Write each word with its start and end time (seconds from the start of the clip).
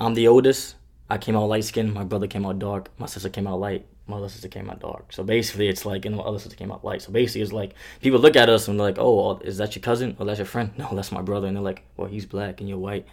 I'm 0.00 0.14
the 0.14 0.28
oldest. 0.28 0.76
I 1.08 1.18
came 1.18 1.36
out 1.36 1.46
light 1.46 1.64
skinned. 1.64 1.92
My 1.92 2.04
brother 2.04 2.26
came 2.26 2.46
out 2.46 2.58
dark. 2.58 2.90
My 2.98 3.06
sister 3.06 3.28
came 3.28 3.46
out 3.46 3.60
light. 3.60 3.86
My 4.06 4.16
other 4.16 4.28
sister 4.28 4.48
came 4.48 4.70
out 4.70 4.80
dark. 4.80 5.12
So 5.12 5.22
basically, 5.22 5.68
it's 5.68 5.84
like, 5.84 6.04
and 6.04 6.16
my 6.16 6.22
other 6.22 6.38
sister 6.38 6.56
came 6.56 6.72
out 6.72 6.84
light. 6.84 7.02
So 7.02 7.12
basically, 7.12 7.42
it's 7.42 7.52
like 7.52 7.74
people 8.00 8.18
look 8.18 8.34
at 8.34 8.48
us 8.48 8.66
and 8.66 8.78
they're 8.78 8.86
like, 8.86 8.98
"Oh, 8.98 9.38
is 9.38 9.58
that 9.58 9.76
your 9.76 9.82
cousin? 9.82 10.16
Or 10.18 10.26
that's 10.26 10.38
your 10.38 10.46
friend?" 10.46 10.72
No, 10.78 10.88
that's 10.92 11.12
my 11.12 11.22
brother. 11.22 11.46
And 11.46 11.56
they're 11.56 11.62
like, 11.62 11.82
"Well, 11.96 12.08
he's 12.08 12.26
black 12.26 12.60
and 12.60 12.68
you're 12.68 12.78
white." 12.78 13.06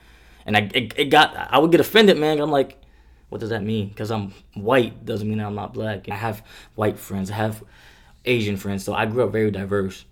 And 0.47 0.55
I, 0.55 0.69
it, 0.73 0.93
it 0.97 1.05
got, 1.05 1.35
I 1.35 1.59
would 1.59 1.71
get 1.71 1.81
offended, 1.81 2.17
man. 2.17 2.39
I'm 2.39 2.49
like, 2.49 2.81
what 3.29 3.41
does 3.41 3.49
that 3.49 3.63
mean? 3.63 3.89
Because 3.89 4.09
I'm 4.09 4.33
white 4.53 5.05
doesn't 5.05 5.27
mean 5.27 5.41
I'm 5.41 5.55
not 5.55 5.73
black. 5.73 6.07
I 6.09 6.15
have 6.15 6.41
white 6.75 6.97
friends. 6.97 7.29
I 7.29 7.35
have 7.35 7.63
Asian 8.23 8.55
friends. 8.55 8.85
So 8.85 8.93
I 8.93 9.05
grew 9.05 9.25
up 9.25 9.33
very 9.33 9.51
diverse, 9.51 10.05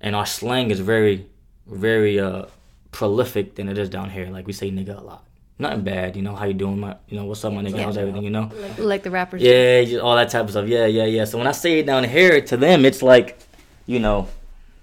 and 0.00 0.16
our 0.16 0.26
slang 0.26 0.72
is 0.72 0.80
very, 0.80 1.28
very 1.68 2.18
uh, 2.18 2.46
prolific 2.90 3.54
than 3.54 3.68
it 3.68 3.78
is 3.78 3.88
down 3.88 4.10
here. 4.10 4.26
Like 4.26 4.48
we 4.48 4.52
say 4.52 4.72
nigga 4.72 5.00
a 5.00 5.04
lot. 5.04 5.24
Nothing 5.58 5.84
bad, 5.84 6.16
you 6.16 6.22
know. 6.22 6.34
How 6.34 6.44
you 6.44 6.52
doing, 6.52 6.80
my? 6.80 6.96
You 7.08 7.18
know, 7.18 7.24
what's 7.24 7.42
up, 7.42 7.52
my 7.52 7.62
nigga? 7.62 7.82
How's 7.82 7.96
everything? 7.96 8.22
You 8.24 8.30
know. 8.30 8.50
Like 8.76 9.02
the 9.02 9.10
rappers. 9.10 9.40
Yeah, 9.40 9.82
just 9.84 10.02
all 10.02 10.14
that 10.16 10.28
type 10.28 10.44
of 10.44 10.50
stuff. 10.50 10.68
Yeah, 10.68 10.84
yeah, 10.84 11.06
yeah. 11.06 11.24
So 11.24 11.38
when 11.38 11.46
I 11.46 11.52
say 11.52 11.78
it 11.78 11.86
down 11.86 12.04
here, 12.04 12.40
to 12.42 12.56
them, 12.58 12.84
it's 12.84 13.02
like, 13.02 13.38
you 13.86 13.98
know, 13.98 14.28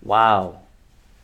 wow, 0.02 0.62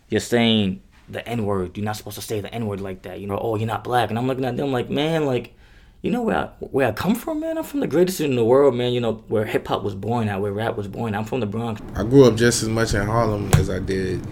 you're 0.10 0.22
saying 0.22 0.82
the 1.08 1.28
N 1.28 1.46
word. 1.46 1.76
You're 1.78 1.86
not 1.86 1.96
supposed 1.96 2.18
to 2.18 2.22
say 2.22 2.42
the 2.42 2.54
N 2.54 2.68
word 2.68 2.80
like 2.80 3.02
that. 3.04 3.20
You 3.20 3.26
know, 3.26 3.40
oh, 3.42 3.56
you're 3.56 3.66
not 3.66 3.84
black. 3.84 4.12
And 4.12 4.20
I'm 4.20 4.28
looking 4.28 4.46
at 4.46 4.56
them 4.56 4.72
like, 4.72 4.92
man, 4.92 5.26
like, 5.26 5.56
you 6.04 6.12
know 6.12 6.22
where 6.22 6.38
I, 6.38 6.44
where 6.60 6.88
I 6.88 6.92
come 6.92 7.16
from, 7.16 7.40
man? 7.40 7.58
I'm 7.58 7.64
from 7.64 7.80
the 7.80 7.88
greatest 7.88 8.20
city 8.20 8.30
in 8.30 8.36
the 8.36 8.46
world, 8.46 8.76
man. 8.76 8.94
You 8.94 9.02
know, 9.02 9.14
where 9.30 9.46
hip 9.46 9.68
hop 9.68 9.82
was 9.82 9.96
born 9.96 10.30
at, 10.30 10.40
where 10.40 10.52
rap 10.52 10.78
was 10.78 10.88
born. 10.88 11.16
I'm 11.16 11.26
from 11.26 11.40
the 11.40 11.48
Bronx. 11.48 11.82
I 11.96 12.04
grew 12.04 12.26
up 12.26 12.36
just 12.36 12.62
as 12.62 12.70
much 12.70 12.94
in 12.94 13.04
Harlem 13.06 13.50
as 13.56 13.72
I 13.72 13.80
did 13.80 14.24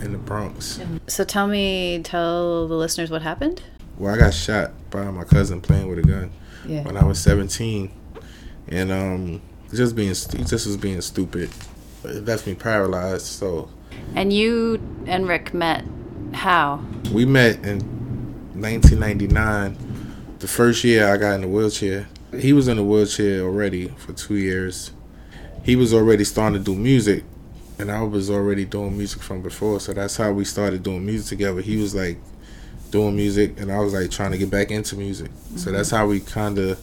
in 0.00 0.10
the 0.10 0.18
Bronx. 0.18 0.80
So 1.06 1.22
tell 1.22 1.46
me, 1.46 2.00
tell 2.02 2.66
the 2.66 2.74
listeners 2.74 3.12
what 3.12 3.22
happened. 3.22 3.62
Well, 4.00 4.14
I 4.14 4.16
got 4.16 4.32
shot 4.32 4.70
by 4.90 5.10
my 5.10 5.24
cousin 5.24 5.60
playing 5.60 5.86
with 5.86 5.98
a 5.98 6.02
gun 6.02 6.30
Yeah. 6.66 6.84
when 6.84 6.96
I 6.96 7.04
was 7.04 7.20
17, 7.20 7.90
and 8.68 8.90
um, 8.90 9.42
just 9.74 9.94
being 9.94 10.08
just 10.14 10.50
was 10.66 10.78
being 10.78 11.02
stupid. 11.02 11.50
It 12.04 12.24
left 12.24 12.46
me 12.46 12.54
paralyzed. 12.54 13.26
So 13.26 13.68
And 14.16 14.32
you 14.32 14.80
and 15.06 15.28
Rick 15.28 15.52
met 15.52 15.84
how? 16.32 16.82
we 17.12 17.26
met 17.26 17.56
in 17.56 17.80
1999. 18.54 19.76
The 20.38 20.48
first 20.48 20.82
year 20.82 21.06
I 21.12 21.18
got 21.18 21.34
in 21.34 21.42
the 21.42 21.48
wheelchair. 21.48 22.08
He 22.38 22.54
was 22.54 22.68
in 22.68 22.78
the 22.78 22.84
wheelchair 22.84 23.42
already 23.42 23.88
for 23.98 24.14
two 24.14 24.36
years. 24.36 24.92
He 25.62 25.76
was 25.76 25.92
already 25.92 26.24
starting 26.24 26.58
to 26.58 26.64
do 26.64 26.74
music, 26.74 27.24
and 27.78 27.92
I 27.92 28.00
was 28.00 28.30
already 28.30 28.64
doing 28.64 28.96
music 28.96 29.20
from 29.20 29.42
before. 29.42 29.78
So 29.78 29.92
that's 29.92 30.16
how 30.16 30.32
we 30.32 30.46
started 30.46 30.82
doing 30.82 31.04
music 31.04 31.28
together. 31.28 31.60
He 31.60 31.76
was 31.76 31.94
like 31.94 32.16
doing 32.90 33.16
music, 33.16 33.60
and 33.60 33.70
I 33.70 33.78
was 33.78 33.94
like 33.94 34.10
trying 34.10 34.32
to 34.32 34.38
get 34.38 34.50
back 34.50 34.70
into 34.70 34.96
music. 34.96 35.30
So 35.56 35.66
mm-hmm. 35.66 35.72
that's 35.72 35.90
how 35.90 36.06
we 36.06 36.20
kind 36.20 36.58
of 36.58 36.80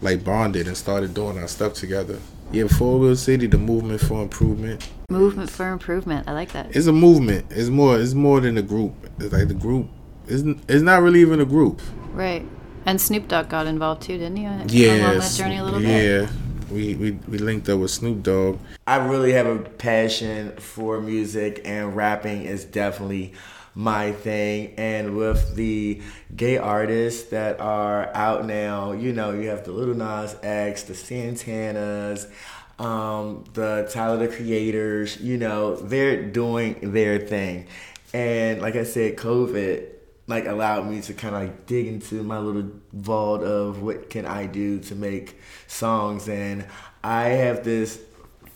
like 0.00 0.24
bonded 0.24 0.66
and 0.66 0.76
started 0.76 1.14
doing 1.14 1.38
our 1.38 1.48
stuff 1.48 1.74
together. 1.74 2.18
Yeah, 2.50 2.66
Four 2.66 2.98
Wheel 2.98 3.16
City, 3.16 3.46
the 3.46 3.56
movement 3.56 4.00
for 4.02 4.22
improvement. 4.22 4.86
Movement 5.08 5.48
for 5.48 5.70
improvement. 5.72 6.28
I 6.28 6.32
like 6.32 6.52
that. 6.52 6.76
It's 6.76 6.86
a 6.86 6.92
movement. 6.92 7.46
It's 7.50 7.70
more. 7.70 7.98
It's 7.98 8.14
more 8.14 8.40
than 8.40 8.58
a 8.58 8.62
group. 8.62 8.94
It's 9.18 9.32
like 9.32 9.48
the 9.48 9.54
group. 9.54 9.88
It's, 10.26 10.42
it's 10.68 10.82
not 10.82 11.02
really 11.02 11.20
even 11.20 11.40
a 11.40 11.46
group. 11.46 11.80
Right. 12.12 12.46
And 12.84 13.00
Snoop 13.00 13.28
Dogg 13.28 13.48
got 13.48 13.66
involved 13.66 14.02
too, 14.02 14.18
didn't 14.18 14.36
he? 14.36 14.42
Yeah. 14.42 14.96
Along 14.96 15.18
that 15.18 15.32
journey 15.32 15.56
a 15.56 15.64
little 15.64 15.80
bit. 15.80 15.88
Yeah. 15.88 16.30
We, 16.70 16.94
we 16.94 17.10
we 17.28 17.38
linked 17.38 17.68
up 17.68 17.80
with 17.80 17.90
Snoop 17.90 18.22
Dogg. 18.22 18.58
I 18.86 18.96
really 18.96 19.32
have 19.32 19.46
a 19.46 19.58
passion 19.58 20.56
for 20.56 21.00
music, 21.00 21.60
and 21.64 21.94
rapping 21.94 22.44
is 22.44 22.64
definitely 22.64 23.34
my 23.74 24.12
thing. 24.12 24.74
And 24.76 25.16
with 25.16 25.54
the 25.54 26.02
gay 26.34 26.58
artists 26.58 27.30
that 27.30 27.60
are 27.60 28.14
out 28.14 28.44
now, 28.46 28.92
you 28.92 29.12
know, 29.12 29.32
you 29.32 29.48
have 29.48 29.64
the 29.64 29.72
Lil 29.72 29.94
Nas 29.94 30.36
X, 30.42 30.84
the 30.84 30.94
Santanas, 30.94 32.30
um, 32.78 33.44
the 33.54 33.88
Tyler 33.90 34.26
the 34.26 34.34
Creators. 34.34 35.20
You 35.20 35.38
know, 35.38 35.76
they're 35.76 36.22
doing 36.22 36.92
their 36.92 37.18
thing. 37.18 37.66
And 38.14 38.60
like 38.60 38.76
I 38.76 38.84
said, 38.84 39.16
COVID 39.16 39.88
like 40.26 40.46
allowed 40.46 40.88
me 40.88 41.00
to 41.00 41.14
kind 41.14 41.34
of 41.34 41.42
like 41.42 41.66
dig 41.66 41.86
into 41.86 42.22
my 42.22 42.38
little 42.38 42.70
vault 42.92 43.42
of 43.42 43.82
what 43.82 44.08
can 44.08 44.24
I 44.24 44.46
do 44.46 44.78
to 44.80 44.94
make 44.94 45.38
songs 45.66 46.28
and 46.28 46.64
I 47.02 47.24
have 47.30 47.64
this 47.64 48.00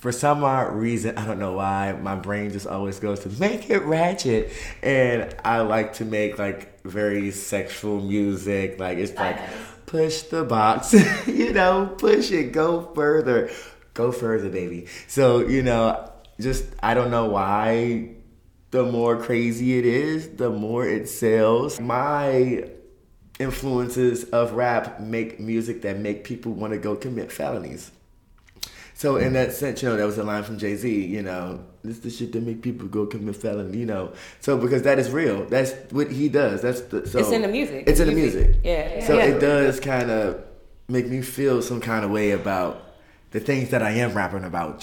for 0.06 0.12
some 0.12 0.44
odd 0.44 0.72
reason 0.72 1.18
I 1.18 1.26
don't 1.26 1.40
know 1.40 1.54
why 1.54 1.90
my 2.00 2.14
brain 2.14 2.52
just 2.52 2.68
always 2.68 3.00
goes 3.00 3.18
to 3.24 3.28
make 3.40 3.68
it 3.70 3.80
ratchet. 3.80 4.52
And 4.80 5.34
I 5.44 5.62
like 5.62 5.94
to 5.94 6.04
make 6.04 6.38
like 6.38 6.80
very 6.82 7.32
sexual 7.32 8.00
music. 8.00 8.78
Like 8.78 8.98
it's 8.98 9.12
like 9.16 9.36
push 9.86 10.22
the 10.22 10.44
box 10.44 10.92
you 11.26 11.52
know 11.52 11.92
push 11.98 12.30
it 12.30 12.52
go 12.52 12.82
further. 12.94 13.50
Go 13.94 14.12
further 14.12 14.48
baby. 14.48 14.86
So 15.08 15.40
you 15.40 15.64
know 15.64 16.08
just 16.38 16.66
I 16.80 16.94
don't 16.94 17.10
know 17.10 17.24
why 17.24 18.10
the 18.70 18.84
more 18.84 19.20
crazy 19.20 19.76
it 19.76 19.86
is, 19.86 20.36
the 20.36 20.50
more 20.50 20.86
it 20.86 21.08
sells. 21.08 21.80
My 21.80 22.68
influences 23.40 24.22
of 24.30 24.52
rap 24.52 25.00
make 25.00 25.40
music 25.40 25.82
that 25.82 25.98
make 25.98 26.22
people 26.22 26.52
want 26.52 26.74
to 26.74 26.78
go 26.78 26.94
commit 26.94 27.32
felonies. 27.32 27.90
So 28.98 29.16
in 29.16 29.34
that 29.34 29.52
sense, 29.52 29.82
you 29.82 29.90
know, 29.90 29.96
that 29.98 30.06
was 30.06 30.16
a 30.16 30.24
line 30.24 30.42
from 30.42 30.56
Jay 30.56 30.74
Z. 30.74 30.88
You 31.04 31.20
know, 31.20 31.62
this 31.84 31.96
is 31.98 32.02
the 32.02 32.10
shit 32.10 32.32
that 32.32 32.42
make 32.42 32.62
people 32.62 32.88
go 32.88 33.04
commit 33.04 33.36
felony. 33.36 33.76
You 33.76 33.84
know, 33.84 34.12
so 34.40 34.56
because 34.56 34.82
that 34.84 34.98
is 34.98 35.10
real. 35.10 35.44
That's 35.44 35.72
what 35.92 36.10
he 36.10 36.30
does. 36.30 36.62
That's 36.62 36.80
the. 36.80 37.06
So 37.06 37.18
It's 37.18 37.30
in 37.30 37.42
the 37.42 37.48
music. 37.48 37.84
It's 37.86 38.00
in 38.00 38.08
the 38.08 38.14
music. 38.14 38.56
Yeah. 38.64 39.06
So 39.06 39.18
Yeah. 39.18 39.24
it 39.26 39.38
does 39.38 39.80
kind 39.80 40.10
of 40.10 40.42
make 40.88 41.08
me 41.08 41.20
feel 41.20 41.60
some 41.60 41.78
kind 41.78 42.06
of 42.06 42.10
way 42.10 42.30
about 42.30 42.84
the 43.32 43.40
things 43.40 43.68
that 43.68 43.82
I 43.82 43.90
am 43.90 44.14
rapping 44.14 44.44
about. 44.44 44.74